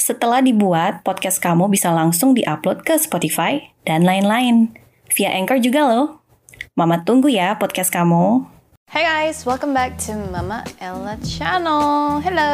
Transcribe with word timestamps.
Setelah 0.00 0.40
dibuat, 0.40 1.04
podcast 1.04 1.44
kamu 1.44 1.68
bisa 1.68 1.92
langsung 1.92 2.32
diupload 2.32 2.88
ke 2.88 2.96
Spotify 2.96 3.68
dan 3.84 4.00
lain-lain. 4.00 4.72
Via 5.12 5.28
Anchor 5.36 5.60
juga 5.60 5.84
loh. 5.84 6.24
Mama 6.72 7.04
tunggu 7.04 7.28
ya 7.28 7.60
podcast 7.60 7.92
kamu. 7.92 8.48
Hey 8.88 9.04
guys, 9.04 9.44
welcome 9.44 9.76
back 9.76 10.00
to 10.00 10.16
Mama 10.16 10.64
Ella 10.80 11.20
Channel. 11.20 12.16
Hello, 12.24 12.48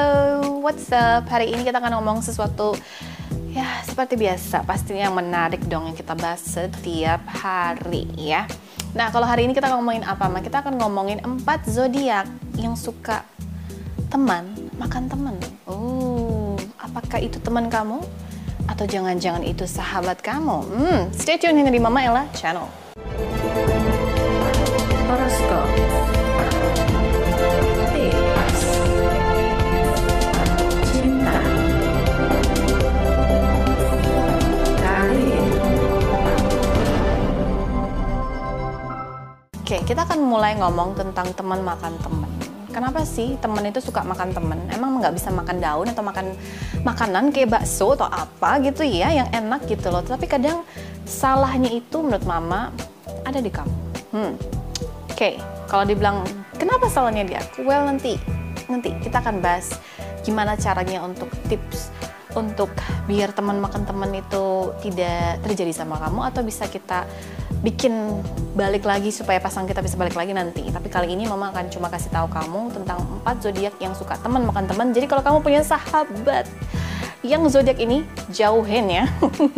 what's 0.58 0.90
up? 0.90 1.30
Hari 1.30 1.54
ini 1.54 1.62
kita 1.62 1.78
akan 1.78 2.02
ngomong 2.02 2.18
sesuatu 2.18 2.74
ya 3.54 3.78
seperti 3.86 4.18
biasa, 4.18 4.66
pastinya 4.66 5.06
yang 5.06 5.14
menarik 5.14 5.62
dong 5.70 5.86
yang 5.86 5.94
kita 5.94 6.18
bahas 6.18 6.42
setiap 6.42 7.22
hari 7.30 8.10
ya. 8.18 8.50
Nah, 8.98 9.14
kalau 9.14 9.22
hari 9.22 9.46
ini 9.46 9.54
kita 9.54 9.70
ngomongin 9.70 10.02
apa? 10.02 10.26
Ma? 10.26 10.42
Kita 10.42 10.66
akan 10.66 10.82
ngomongin 10.82 11.22
empat 11.22 11.62
zodiak 11.70 12.26
yang 12.58 12.74
suka 12.74 13.22
teman 14.10 14.50
makan 14.82 15.06
teman. 15.06 15.34
Oh, 15.64 16.35
apakah 16.86 17.18
itu 17.18 17.42
teman 17.42 17.66
kamu? 17.66 17.98
Atau 18.66 18.86
jangan-jangan 18.86 19.42
itu 19.42 19.66
sahabat 19.66 20.22
kamu? 20.22 20.58
Hmm, 20.62 21.00
stay 21.14 21.38
tune 21.38 21.58
ini 21.58 21.70
di 21.70 21.82
Mama 21.82 22.02
Ella 22.02 22.24
Channel. 22.34 22.66
Horoskop. 25.06 25.66
Oke, 39.66 39.82
kita 39.82 40.06
akan 40.06 40.22
mulai 40.22 40.54
ngomong 40.62 40.94
tentang 40.94 41.26
teman 41.34 41.58
makan 41.66 41.98
teman. 41.98 42.55
Kenapa 42.76 43.08
sih 43.08 43.40
teman 43.40 43.64
itu 43.64 43.80
suka 43.80 44.04
makan 44.04 44.36
teman? 44.36 44.60
Emang 44.68 45.00
nggak 45.00 45.16
bisa 45.16 45.32
makan 45.32 45.64
daun 45.64 45.88
atau 45.88 46.04
makan 46.04 46.36
makanan 46.84 47.32
kayak 47.32 47.56
bakso 47.56 47.96
atau 47.96 48.04
apa 48.04 48.60
gitu 48.60 48.84
ya 48.84 49.16
yang 49.16 49.32
enak 49.32 49.64
gitu 49.64 49.88
loh. 49.88 50.04
Tapi 50.04 50.28
kadang 50.28 50.60
salahnya 51.08 51.72
itu 51.72 52.04
menurut 52.04 52.28
mama 52.28 52.68
ada 53.24 53.40
di 53.40 53.48
kamu. 53.48 53.72
Hmm. 54.12 54.36
Oke, 55.08 55.40
kalau 55.72 55.88
dibilang 55.88 56.20
kenapa 56.60 56.92
salahnya 56.92 57.24
di 57.24 57.32
aku? 57.32 57.64
Well 57.64 57.88
nanti 57.88 58.20
nanti 58.68 58.92
kita 59.00 59.24
akan 59.24 59.40
bahas 59.40 59.80
gimana 60.20 60.52
caranya 60.60 61.00
untuk 61.00 61.32
tips 61.48 61.88
untuk 62.36 62.68
biar 63.08 63.32
teman 63.32 63.56
makan 63.56 63.88
teman 63.88 64.12
itu 64.12 64.76
tidak 64.84 65.40
terjadi 65.48 65.72
sama 65.72 65.96
kamu 65.96 66.28
atau 66.28 66.44
bisa 66.44 66.68
kita 66.68 67.08
bikin 67.64 68.20
balik 68.56 68.84
lagi 68.84 69.12
supaya 69.12 69.40
pasang 69.40 69.68
kita 69.68 69.80
bisa 69.80 69.96
balik 69.96 70.16
lagi 70.16 70.32
nanti. 70.32 70.64
Tapi 70.68 70.88
kali 70.88 71.12
ini 71.12 71.24
mama 71.28 71.52
akan 71.52 71.68
cuma 71.72 71.88
kasih 71.88 72.12
tahu 72.12 72.28
kamu 72.28 72.72
tentang 72.72 72.98
empat 73.20 73.36
zodiak 73.40 73.74
yang 73.80 73.92
suka 73.96 74.16
teman 74.20 74.44
makan 74.44 74.64
teman. 74.68 74.92
Jadi 74.92 75.06
kalau 75.08 75.22
kamu 75.24 75.38
punya 75.44 75.60
sahabat 75.64 76.48
yang 77.26 77.42
zodiak 77.50 77.76
ini 77.82 78.06
jauhin 78.30 78.86
ya. 78.86 79.04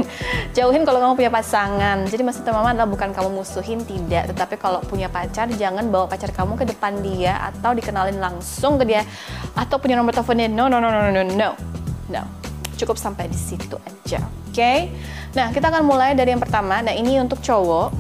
jauhin 0.57 0.83
kalau 0.89 0.99
kamu 1.05 1.15
punya 1.19 1.33
pasangan. 1.33 2.07
Jadi 2.09 2.23
maksudnya 2.25 2.53
mama 2.57 2.73
adalah 2.73 2.89
bukan 2.89 3.11
kamu 3.13 3.29
musuhin 3.43 3.85
tidak, 3.85 4.33
tetapi 4.33 4.57
kalau 4.57 4.81
punya 4.87 5.13
pacar 5.13 5.47
jangan 5.53 5.87
bawa 5.93 6.09
pacar 6.09 6.33
kamu 6.33 6.57
ke 6.57 6.65
depan 6.65 6.99
dia 7.05 7.37
atau 7.53 7.77
dikenalin 7.77 8.17
langsung 8.17 8.81
ke 8.81 8.85
dia 8.89 9.03
atau 9.53 9.77
punya 9.77 10.01
nomor 10.01 10.17
teleponnya. 10.17 10.48
No 10.48 10.67
no 10.67 10.81
no 10.81 10.89
no 10.89 11.13
no 11.13 11.23
no. 11.23 11.51
No. 12.08 12.48
Cukup 12.78 12.94
sampai 12.94 13.27
di 13.27 13.34
situ 13.34 13.74
aja. 13.83 14.22
Oke. 14.22 14.55
Okay? 14.55 14.78
Nah, 15.34 15.50
kita 15.50 15.68
akan 15.68 15.83
mulai 15.83 16.14
dari 16.14 16.30
yang 16.30 16.39
pertama. 16.39 16.78
Nah, 16.78 16.94
ini 16.94 17.18
untuk 17.18 17.42
cowok. 17.42 17.90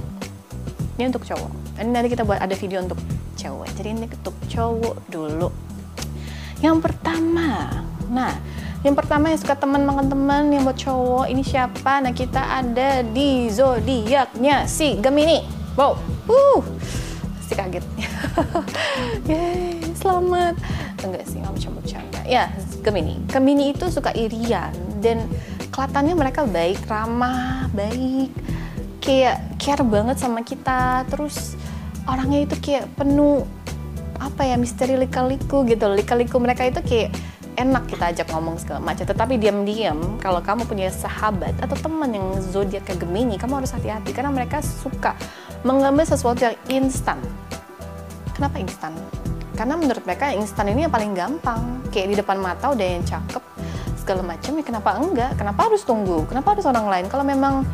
Ini 0.94 1.10
untuk 1.10 1.26
cowok. 1.26 1.50
Ini 1.82 1.90
nanti 1.90 2.08
kita 2.14 2.22
buat 2.22 2.38
ada 2.38 2.54
video 2.54 2.78
untuk 2.86 2.98
cowok. 3.34 3.66
Jadi 3.74 3.88
ini 3.90 4.06
untuk 4.06 4.34
cowok 4.46 4.96
dulu. 5.10 5.50
Yang 6.62 6.78
pertama. 6.86 7.82
Nah, 8.06 8.38
yang 8.86 8.94
pertama 8.94 9.34
yang 9.34 9.38
suka 9.42 9.58
teman 9.58 9.82
makan 9.82 10.06
teman 10.06 10.54
yang 10.54 10.62
buat 10.62 10.78
cowok 10.78 11.26
ini 11.26 11.42
siapa? 11.42 11.98
Nah, 11.98 12.14
kita 12.14 12.62
ada 12.62 13.02
di 13.02 13.50
zodiaknya 13.50 14.70
si 14.70 14.94
Gemini. 15.02 15.42
Wow. 15.74 15.98
Uh. 16.30 16.62
Pasti 17.42 17.54
kaget. 17.58 17.84
Yeay, 19.30 19.82
selamat. 19.98 20.54
Enggak 20.98 21.24
sih, 21.30 21.38
nggak 21.38 21.52
mau 21.54 21.72
bercanda. 21.78 22.20
Ya, 22.26 22.50
Gemini. 22.82 23.22
Gemini 23.30 23.70
itu 23.70 23.86
suka 23.86 24.10
irian 24.18 24.74
dan 24.98 25.22
kelihatannya 25.70 26.14
mereka 26.18 26.42
baik, 26.42 26.82
ramah, 26.90 27.70
baik, 27.70 28.34
kayak 28.98 29.38
care 29.62 29.86
banget 29.86 30.18
sama 30.18 30.42
kita. 30.42 31.06
Terus 31.06 31.54
orangnya 32.04 32.42
itu 32.44 32.58
kayak 32.58 32.90
penuh 32.98 33.46
apa 34.18 34.42
ya 34.42 34.58
misteri 34.58 34.98
lika-liku 34.98 35.62
gitu. 35.70 35.86
Lika-liku 35.86 36.42
mereka 36.42 36.66
itu 36.66 36.82
kayak 36.82 37.14
enak 37.58 37.90
kita 37.90 38.04
ajak 38.14 38.26
ngomong 38.34 38.58
segala 38.58 38.82
macam. 38.82 39.06
Tetapi 39.06 39.34
diam-diam 39.38 40.18
kalau 40.22 40.42
kamu 40.42 40.66
punya 40.66 40.90
sahabat 40.90 41.54
atau 41.58 41.74
teman 41.78 42.10
yang 42.14 42.26
zodiak 42.42 42.86
kayak 42.86 43.02
Gemini, 43.02 43.38
kamu 43.38 43.62
harus 43.62 43.74
hati-hati 43.74 44.14
karena 44.14 44.30
mereka 44.30 44.62
suka 44.62 45.14
mengambil 45.66 46.06
sesuatu 46.06 46.46
yang 46.46 46.58
instan. 46.70 47.18
Kenapa 48.38 48.62
instan? 48.62 48.94
Karena 49.58 49.74
menurut 49.74 50.06
mereka 50.06 50.30
instan 50.30 50.70
ini 50.70 50.86
yang 50.86 50.94
paling 50.94 51.18
gampang. 51.18 51.82
Kayak 51.90 52.14
di 52.14 52.16
depan 52.22 52.38
mata 52.38 52.70
udah 52.70 52.86
yang 52.86 53.02
cakep 53.02 53.42
segala 53.98 54.22
macam 54.22 54.54
ya 54.54 54.62
kenapa 54.62 54.90
enggak? 54.94 55.34
Kenapa 55.34 55.66
harus 55.66 55.82
tunggu? 55.82 56.22
Kenapa 56.30 56.54
harus 56.54 56.62
orang 56.62 56.86
lain? 56.86 57.10
Kalau 57.10 57.26
memang 57.26 57.66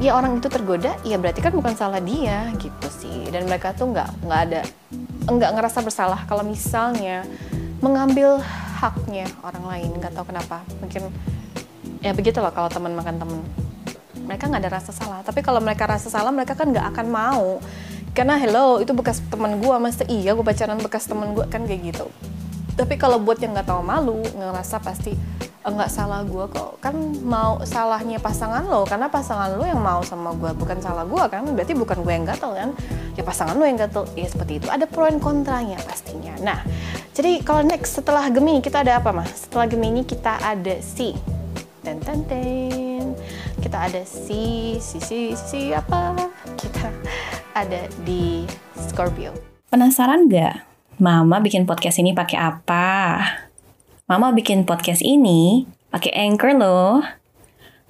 ya 0.00 0.16
orang 0.16 0.40
itu 0.40 0.48
tergoda, 0.48 0.96
ya 1.04 1.20
berarti 1.20 1.44
kan 1.44 1.52
bukan 1.52 1.76
salah 1.76 2.00
dia 2.00 2.48
gitu 2.56 2.88
sih. 2.88 3.28
Dan 3.28 3.44
mereka 3.44 3.76
tuh 3.76 3.92
nggak 3.92 4.24
nggak 4.24 4.40
ada 4.48 4.60
nggak 5.28 5.50
ngerasa 5.60 5.78
bersalah 5.84 6.24
kalau 6.24 6.40
misalnya 6.40 7.28
mengambil 7.84 8.40
haknya 8.80 9.28
orang 9.44 9.64
lain. 9.68 9.90
Nggak 10.00 10.16
tahu 10.16 10.32
kenapa. 10.32 10.64
Mungkin 10.80 11.12
ya 12.00 12.16
begitulah 12.16 12.50
kalau 12.50 12.72
teman 12.72 12.96
makan 12.96 13.20
teman. 13.20 13.44
Mereka 14.24 14.48
nggak 14.48 14.62
ada 14.64 14.72
rasa 14.80 14.90
salah. 14.96 15.20
Tapi 15.20 15.44
kalau 15.44 15.60
mereka 15.60 15.84
rasa 15.84 16.08
salah, 16.08 16.32
mereka 16.32 16.56
kan 16.56 16.72
nggak 16.72 16.96
akan 16.96 17.06
mau 17.12 17.60
karena 18.14 18.38
hello 18.38 18.78
itu 18.78 18.94
bekas 18.94 19.18
teman 19.26 19.58
gue 19.58 19.76
masa 19.82 20.06
iya 20.06 20.38
gue 20.38 20.46
pacaran 20.46 20.78
bekas 20.78 21.10
teman 21.10 21.34
gue 21.34 21.44
kan 21.50 21.66
kayak 21.66 21.92
gitu. 21.92 22.06
Tapi 22.78 22.94
kalau 22.94 23.18
buat 23.18 23.42
yang 23.42 23.58
nggak 23.58 23.66
tahu 23.66 23.82
malu 23.82 24.22
ngerasa 24.22 24.78
pasti 24.78 25.18
nggak 25.66 25.90
salah 25.90 26.22
gue 26.22 26.46
kok. 26.46 26.78
Kan 26.78 26.94
mau 27.26 27.58
salahnya 27.66 28.22
pasangan 28.22 28.62
lo 28.70 28.86
karena 28.86 29.10
pasangan 29.10 29.58
lo 29.58 29.66
yang 29.66 29.82
mau 29.82 29.98
sama 30.06 30.30
gue 30.38 30.54
bukan 30.54 30.78
salah 30.78 31.02
gue 31.02 31.24
kan? 31.26 31.42
Berarti 31.42 31.74
bukan 31.74 32.06
gue 32.06 32.12
yang 32.14 32.22
gatel 32.22 32.54
kan? 32.54 32.70
Ya 33.18 33.26
pasangan 33.26 33.58
lo 33.58 33.66
yang 33.66 33.82
gatel. 33.82 34.06
Ya 34.14 34.30
seperti 34.30 34.62
itu. 34.62 34.70
Ada 34.70 34.86
pro 34.86 35.10
dan 35.10 35.18
kontranya 35.18 35.82
pastinya. 35.82 36.38
Nah 36.38 36.62
jadi 37.18 37.42
kalau 37.42 37.66
next 37.66 37.98
setelah 37.98 38.30
Gemini 38.30 38.62
kita 38.62 38.86
ada 38.86 39.02
apa 39.02 39.10
mas? 39.10 39.50
Setelah 39.50 39.66
Gemini 39.66 40.06
kita 40.06 40.38
ada 40.38 40.78
si 40.78 41.18
ten 41.82 41.98
ten 41.98 42.22
ten. 42.30 43.18
Kita 43.58 43.90
ada 43.90 44.06
si 44.06 44.78
si 44.78 45.02
si 45.02 45.34
si 45.34 45.74
apa 45.74 46.23
ada 47.54 47.86
di 48.02 48.42
Scorpio. 48.74 49.30
Penasaran 49.70 50.26
gak? 50.26 50.66
Mama 50.98 51.38
bikin 51.42 51.66
podcast 51.66 51.98
ini 51.98 52.14
pakai 52.14 52.38
apa? 52.38 53.18
Mama 54.06 54.30
bikin 54.34 54.66
podcast 54.66 55.02
ini 55.02 55.66
pakai 55.90 56.12
Anchor 56.14 56.54
loh. 56.58 57.02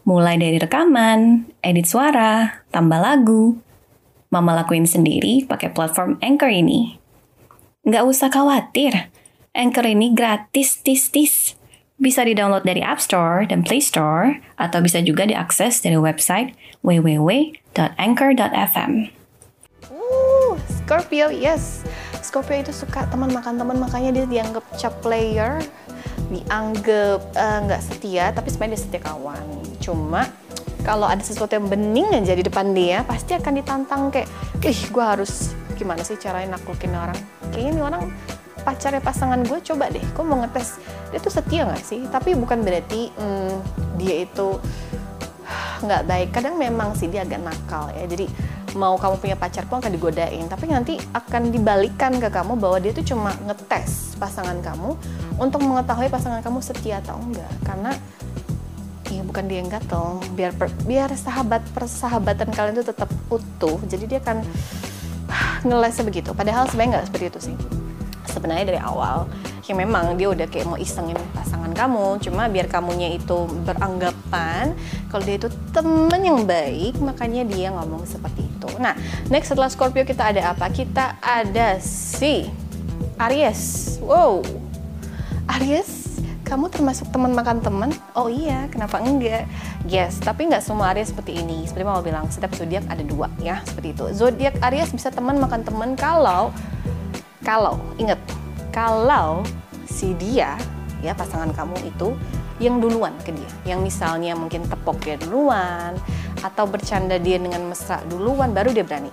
Mulai 0.04 0.36
dari 0.36 0.60
rekaman, 0.60 1.48
edit 1.64 1.88
suara, 1.88 2.60
tambah 2.68 3.00
lagu. 3.00 3.56
Mama 4.28 4.52
lakuin 4.52 4.84
sendiri 4.84 5.48
pakai 5.48 5.72
platform 5.72 6.20
Anchor 6.20 6.52
ini. 6.52 7.00
Nggak 7.84 8.04
usah 8.04 8.28
khawatir, 8.32 9.08
Anchor 9.56 9.86
ini 9.88 10.12
gratis 10.12 10.80
tis-tis. 10.84 11.56
Bisa 11.94 12.26
di-download 12.26 12.66
dari 12.66 12.82
App 12.82 12.98
Store 13.00 13.46
dan 13.46 13.62
Play 13.62 13.80
Store, 13.80 14.42
atau 14.58 14.82
bisa 14.82 14.98
juga 15.00 15.24
diakses 15.24 15.80
dari 15.80 15.96
website 15.96 16.52
www.anchor.fm. 16.82 18.92
Scorpio, 20.84 21.32
yes. 21.32 21.80
Scorpio 22.20 22.60
itu 22.60 22.68
suka 22.68 23.08
teman 23.08 23.32
makan 23.32 23.56
teman, 23.56 23.80
makanya 23.80 24.20
dia 24.20 24.26
dianggap 24.28 24.64
cap 24.76 24.92
player, 25.00 25.64
dianggap 26.28 27.24
nggak 27.64 27.80
uh, 27.80 27.84
setia, 27.88 28.36
tapi 28.36 28.52
sebenarnya 28.52 28.76
dia 28.76 28.82
setia 28.84 29.00
kawan. 29.00 29.46
Cuma 29.80 30.28
kalau 30.84 31.08
ada 31.08 31.24
sesuatu 31.24 31.56
yang 31.56 31.72
bening 31.72 32.12
aja 32.12 32.36
di 32.36 32.44
depan 32.44 32.76
dia, 32.76 33.00
pasti 33.08 33.32
akan 33.32 33.64
ditantang 33.64 34.12
kayak, 34.12 34.28
ih, 34.60 34.80
gue 34.92 35.04
harus 35.04 35.56
gimana 35.80 36.04
sih 36.04 36.20
caranya 36.20 36.60
naklukin 36.60 36.92
orang? 36.92 37.16
Kayaknya 37.48 37.70
ini 37.72 37.80
orang 37.80 38.02
pacarnya 38.60 39.00
pasangan 39.00 39.40
gue 39.40 39.64
coba 39.64 39.88
deh, 39.88 40.04
gue 40.04 40.24
mau 40.24 40.36
ngetes 40.44 40.84
dia 41.08 41.18
tuh 41.24 41.32
setia 41.32 41.64
nggak 41.64 41.80
sih? 41.80 42.04
Tapi 42.12 42.36
bukan 42.36 42.60
berarti 42.60 43.08
hmm, 43.08 43.56
dia 43.96 44.28
itu 44.28 44.60
nggak 45.88 46.02
baik 46.04 46.28
kadang 46.28 46.60
memang 46.60 46.92
sih 46.92 47.08
dia 47.08 47.24
agak 47.24 47.40
nakal 47.40 47.88
ya 47.96 48.04
jadi 48.04 48.28
mau 48.74 48.98
kamu 48.98 49.14
punya 49.22 49.36
pacar 49.38 49.64
pun 49.66 49.80
akan 49.80 49.90
digodain. 49.94 50.44
Tapi 50.50 50.64
nanti 50.68 50.94
akan 51.14 51.50
dibalikan 51.54 52.18
ke 52.18 52.28
kamu 52.28 52.58
bahwa 52.58 52.78
dia 52.82 52.92
tuh 52.92 53.06
cuma 53.06 53.32
ngetes 53.46 54.18
pasangan 54.18 54.58
kamu 54.60 54.98
untuk 55.38 55.62
mengetahui 55.62 56.10
pasangan 56.10 56.42
kamu 56.42 56.58
setia 56.60 57.00
atau 57.00 57.16
enggak. 57.18 57.50
Karena 57.62 57.90
ya 59.08 59.22
bukan 59.22 59.44
dia 59.46 59.58
yang 59.62 59.70
gatel. 59.70 60.20
Biar 60.34 60.52
per, 60.54 60.68
biar 60.84 61.10
sahabat 61.14 61.62
persahabatan 61.72 62.50
kalian 62.50 62.78
itu 62.78 62.86
tetap 62.90 63.08
utuh. 63.30 63.78
Jadi 63.86 64.04
dia 64.10 64.18
akan 64.20 64.42
ngelesnya 65.68 66.04
begitu. 66.04 66.30
Padahal 66.34 66.68
sebenarnya 66.68 67.00
nggak 67.00 67.06
seperti 67.08 67.26
itu 67.30 67.40
sih. 67.52 67.56
Sebenarnya 68.28 68.66
dari 68.66 68.80
awal 68.82 69.30
ya 69.64 69.72
memang 69.72 70.20
dia 70.20 70.28
udah 70.28 70.44
kayak 70.50 70.66
mau 70.68 70.76
isengin 70.76 71.16
pasangan 71.32 71.72
kamu. 71.72 72.20
Cuma 72.20 72.50
biar 72.50 72.66
kamunya 72.68 73.14
itu 73.14 73.46
beranggapan 73.64 74.74
kalau 75.08 75.22
dia 75.22 75.38
itu 75.38 75.48
temen 75.70 76.20
yang 76.20 76.42
baik 76.42 76.98
makanya 76.98 77.46
dia 77.46 77.70
ngomong 77.70 78.02
seperti 78.02 78.43
nah 78.80 78.96
next 79.28 79.52
setelah 79.52 79.70
Scorpio 79.70 80.04
kita 80.04 80.34
ada 80.34 80.52
apa 80.52 80.68
kita 80.70 81.18
ada 81.20 81.78
si 81.80 82.48
Aries 83.18 83.96
wow 84.02 84.42
Aries 85.60 86.04
kamu 86.44 86.68
termasuk 86.68 87.08
teman 87.08 87.32
makan 87.32 87.64
teman? 87.64 87.90
Oh 88.12 88.28
iya, 88.28 88.68
kenapa 88.68 89.00
enggak? 89.00 89.48
Yes, 89.88 90.20
tapi 90.20 90.44
nggak 90.44 90.60
semua 90.60 90.92
Aries 90.92 91.08
seperti 91.08 91.40
ini. 91.40 91.64
Seperti 91.64 91.88
mau 91.88 92.04
bilang, 92.04 92.28
setiap 92.28 92.52
zodiak 92.52 92.84
ada 92.84 93.00
dua 93.00 93.32
ya, 93.40 93.64
seperti 93.64 93.96
itu. 93.96 94.04
Zodiak 94.12 94.60
Aries 94.60 94.92
bisa 94.92 95.08
teman 95.08 95.40
makan 95.40 95.64
teman 95.64 95.96
kalau 95.96 96.52
kalau 97.40 97.80
inget 97.96 98.20
kalau 98.72 99.40
si 99.88 100.16
dia 100.16 100.56
ya 101.04 101.12
pasangan 101.12 101.52
kamu 101.52 101.76
itu 101.84 102.16
yang 102.62 102.78
duluan 102.78 103.14
ke 103.22 103.34
dia, 103.34 103.50
yang 103.74 103.82
misalnya 103.82 104.38
mungkin 104.38 104.62
tepok 104.66 105.02
dia 105.02 105.18
duluan 105.18 105.98
atau 106.42 106.64
bercanda 106.70 107.18
dia 107.18 107.40
dengan 107.40 107.66
mesra 107.66 107.98
duluan, 108.06 108.54
baru 108.54 108.70
dia 108.70 108.86
berani. 108.86 109.10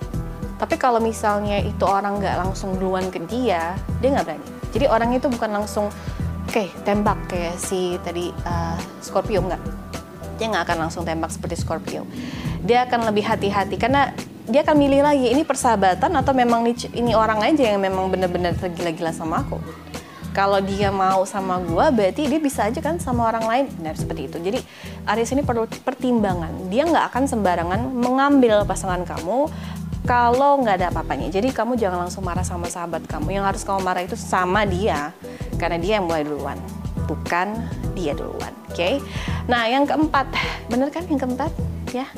Tapi 0.60 0.78
kalau 0.78 1.02
misalnya 1.02 1.58
itu 1.58 1.82
orang 1.82 2.22
nggak 2.22 2.38
langsung 2.38 2.78
duluan 2.78 3.10
ke 3.10 3.18
dia, 3.26 3.74
dia 3.98 4.08
nggak 4.14 4.26
berani. 4.30 4.46
Jadi 4.72 4.84
orang 4.86 5.10
itu 5.18 5.26
bukan 5.26 5.50
langsung 5.50 5.90
Oke, 6.42 6.68
okay, 6.68 6.84
tembak 6.84 7.30
kayak 7.30 7.54
si 7.54 7.96
tadi 8.02 8.28
uh, 8.44 8.76
Scorpio 8.98 9.46
nggak? 9.46 9.62
Dia 10.36 10.46
nggak 10.50 10.68
akan 10.68 10.76
langsung 10.84 11.06
tembak 11.06 11.30
seperti 11.30 11.54
Scorpio. 11.54 12.02
Dia 12.66 12.84
akan 12.84 13.08
lebih 13.08 13.22
hati-hati 13.24 13.78
karena 13.78 14.10
dia 14.50 14.66
akan 14.66 14.74
milih 14.74 15.06
lagi 15.06 15.30
ini 15.30 15.46
persahabatan 15.46 16.10
atau 16.18 16.34
memang 16.34 16.66
ini 16.68 17.14
orang 17.14 17.46
aja 17.46 17.72
yang 17.72 17.78
memang 17.78 18.10
benar-benar 18.10 18.58
tergila-gila 18.58 19.14
sama 19.14 19.46
aku. 19.46 19.62
Kalau 20.32 20.64
dia 20.64 20.88
mau 20.88 21.28
sama 21.28 21.60
gue, 21.60 21.86
berarti 21.92 22.24
dia 22.24 22.40
bisa 22.40 22.64
aja 22.64 22.80
kan 22.80 22.96
sama 22.96 23.28
orang 23.28 23.44
lain. 23.44 23.64
Benar 23.76 23.94
seperti 24.00 24.32
itu. 24.32 24.36
Jadi 24.40 24.58
Aries 25.04 25.28
ini 25.36 25.44
perlu 25.44 25.68
pertimbangan. 25.68 26.72
Dia 26.72 26.88
nggak 26.88 27.04
akan 27.12 27.24
sembarangan 27.28 27.80
mengambil 27.92 28.64
pasangan 28.64 29.04
kamu 29.04 29.52
kalau 30.02 30.58
nggak 30.64 30.82
ada 30.82 30.86
apa-apanya. 30.90 31.30
Jadi 31.30 31.54
kamu 31.54 31.78
jangan 31.78 32.08
langsung 32.08 32.26
marah 32.26 32.42
sama 32.42 32.66
sahabat 32.66 33.06
kamu. 33.06 33.38
Yang 33.38 33.44
harus 33.54 33.62
kamu 33.62 33.80
marah 33.84 34.02
itu 34.02 34.16
sama 34.18 34.66
dia, 34.66 35.14
karena 35.60 35.78
dia 35.78 35.92
yang 36.02 36.10
mulai 36.10 36.26
duluan, 36.26 36.58
bukan 37.06 37.54
dia 37.94 38.16
duluan. 38.16 38.50
Oke? 38.72 38.74
Okay? 38.74 38.94
Nah 39.46 39.68
yang 39.70 39.86
keempat, 39.86 40.26
bener 40.66 40.90
kan 40.90 41.06
yang 41.06 41.20
keempat? 41.22 41.52
Ya. 41.92 42.08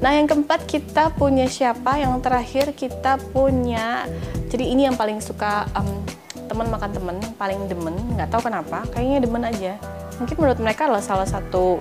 Nah 0.00 0.16
yang 0.16 0.26
keempat 0.26 0.64
kita 0.64 1.12
punya 1.14 1.46
siapa? 1.46 2.00
Yang 2.00 2.24
terakhir 2.24 2.66
kita 2.74 3.20
punya. 3.30 4.08
Jadi 4.50 4.74
ini 4.74 4.90
yang 4.90 4.96
paling 4.98 5.22
suka 5.22 5.70
um, 5.76 6.02
teman 6.50 6.66
makan 6.66 6.90
temen, 6.90 7.16
paling 7.38 7.70
demen. 7.70 7.94
Nggak 8.18 8.34
tahu 8.34 8.50
kenapa, 8.50 8.82
kayaknya 8.90 9.22
demen 9.22 9.46
aja. 9.46 9.78
Mungkin 10.18 10.34
menurut 10.34 10.58
mereka 10.58 10.90
adalah 10.90 11.04
salah 11.06 11.28
satu 11.30 11.78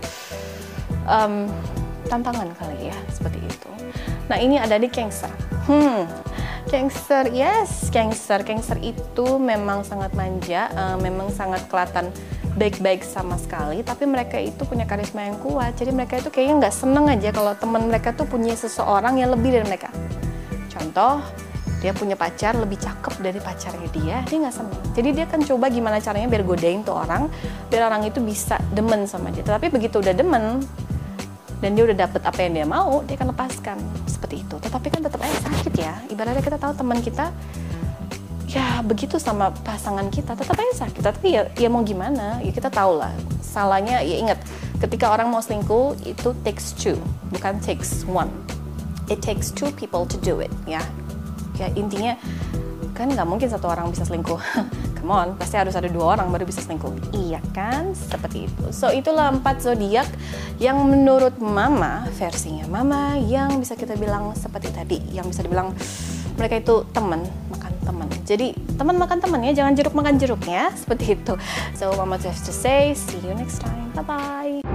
um, 1.10 1.50
tantangan 2.06 2.54
kali 2.54 2.94
ya, 2.94 2.98
seperti 3.10 3.42
itu. 3.42 3.70
Nah 4.30 4.38
ini 4.38 4.62
ada 4.62 4.78
di 4.78 4.86
Cancer. 4.86 5.34
Hmm, 5.66 6.06
Cancer, 6.70 7.34
yes, 7.34 7.90
Cancer. 7.90 8.46
Cancer 8.46 8.78
itu 8.78 9.42
memang 9.42 9.82
sangat 9.82 10.14
manja, 10.14 10.70
uh, 10.78 10.98
memang 11.02 11.34
sangat 11.34 11.66
kelihatan 11.66 12.14
baik-baik 12.54 13.02
sama 13.02 13.40
sekali, 13.42 13.82
tapi 13.82 14.06
mereka 14.06 14.38
itu 14.38 14.62
punya 14.70 14.86
karisma 14.86 15.26
yang 15.26 15.38
kuat. 15.42 15.74
Jadi 15.80 15.96
mereka 15.96 16.22
itu 16.22 16.30
kayaknya 16.30 16.68
nggak 16.68 16.76
seneng 16.76 17.10
aja 17.10 17.30
kalau 17.34 17.58
teman 17.58 17.90
mereka 17.90 18.14
tuh 18.14 18.30
punya 18.30 18.54
seseorang 18.54 19.18
yang 19.18 19.34
lebih 19.34 19.50
dari 19.50 19.66
mereka. 19.66 19.90
Contoh, 20.70 21.26
dia 21.80 21.96
punya 21.96 22.20
pacar 22.20 22.60
lebih 22.60 22.76
cakep 22.76 23.24
dari 23.24 23.40
pacarnya 23.40 23.90
dia, 23.96 24.18
dia 24.28 24.38
nggak 24.44 24.56
seneng. 24.56 24.82
Jadi 24.92 25.10
dia 25.16 25.26
kan 25.26 25.40
coba 25.40 25.72
gimana 25.72 26.04
caranya 26.04 26.28
biar 26.28 26.44
godain 26.44 26.84
tuh 26.84 26.96
orang, 27.00 27.32
biar 27.72 27.88
orang 27.88 28.04
itu 28.04 28.20
bisa 28.20 28.60
demen 28.76 29.08
sama 29.08 29.32
dia. 29.32 29.48
Tapi 29.48 29.72
begitu 29.72 30.04
udah 30.04 30.12
demen, 30.12 30.60
dan 31.64 31.76
dia 31.76 31.84
udah 31.88 31.98
dapet 32.08 32.22
apa 32.24 32.40
yang 32.44 32.54
dia 32.56 32.68
mau 32.68 33.04
dia 33.08 33.16
akan 33.16 33.32
lepaskan. 33.32 33.78
Seperti 34.08 34.44
itu. 34.44 34.56
Tetapi 34.60 34.88
kan 34.92 35.02
tetap 35.04 35.20
aja 35.24 35.38
sakit 35.48 35.74
ya. 35.76 35.94
Ibaratnya 36.12 36.44
kita 36.44 36.58
tahu 36.60 36.72
teman 36.76 37.00
kita 37.00 37.32
ya 38.50 38.82
begitu 38.82 39.22
sama 39.22 39.54
pasangan 39.64 40.08
kita 40.12 40.36
tetap 40.36 40.56
aja 40.60 40.88
sakit. 40.88 41.00
Tapi 41.04 41.28
ya, 41.40 41.48
ya 41.56 41.72
mau 41.72 41.84
gimana? 41.84 42.44
Ya 42.44 42.52
kita 42.52 42.68
tahu 42.68 43.00
lah. 43.00 43.16
Salahnya 43.40 44.04
ya 44.04 44.20
ingat 44.20 44.40
ketika 44.84 45.12
orang 45.12 45.32
mau 45.32 45.40
selingkuh 45.40 45.96
itu 46.04 46.36
takes 46.44 46.76
two. 46.76 47.00
Bukan 47.32 47.60
takes 47.64 48.04
one. 48.04 48.32
It 49.08 49.24
takes 49.24 49.50
two 49.50 49.72
people 49.74 50.06
to 50.06 50.20
do 50.22 50.38
it 50.44 50.54
ya 50.70 50.86
ya 51.60 51.68
intinya 51.76 52.16
kan 52.96 53.12
nggak 53.12 53.28
mungkin 53.28 53.48
satu 53.48 53.68
orang 53.68 53.92
bisa 53.92 54.04
selingkuh 54.08 54.40
come 55.00 55.16
on, 55.16 55.30
pasti 55.40 55.56
harus 55.56 55.74
ada 55.74 55.88
dua 55.88 56.14
orang 56.14 56.30
baru 56.30 56.46
bisa 56.46 56.62
selingkuh. 56.62 57.16
Iya 57.16 57.40
kan? 57.56 57.96
Seperti 57.96 58.46
itu. 58.46 58.64
So, 58.70 58.92
itulah 58.92 59.32
empat 59.32 59.64
zodiak 59.64 60.06
yang 60.60 60.78
menurut 60.86 61.40
Mama, 61.42 62.06
versinya 62.20 62.68
Mama 62.68 63.16
yang 63.18 63.58
bisa 63.58 63.80
kita 63.80 63.96
bilang 63.96 64.36
seperti 64.36 64.70
tadi, 64.70 65.00
yang 65.16 65.26
bisa 65.26 65.42
dibilang 65.42 65.72
mereka 66.36 66.60
itu 66.60 66.76
teman 66.94 67.26
makan 67.50 67.74
teman. 67.82 68.08
Jadi, 68.28 68.54
teman 68.78 68.96
makan 69.02 69.18
teman 69.18 69.40
ya, 69.42 69.64
jangan 69.64 69.74
jeruk 69.74 69.96
makan 69.96 70.22
jeruk 70.22 70.44
ya, 70.46 70.70
seperti 70.76 71.18
itu. 71.18 71.34
So, 71.74 71.96
Mama 71.96 72.20
just 72.20 72.46
to 72.46 72.54
say, 72.54 72.94
see 72.94 73.18
you 73.24 73.34
next 73.34 73.64
time. 73.64 73.90
Bye-bye. 73.96 74.69